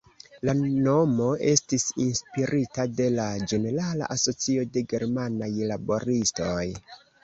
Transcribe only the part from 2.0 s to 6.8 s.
inspirita de la Ĝenerala Asocio de Germanaj Laboristoj.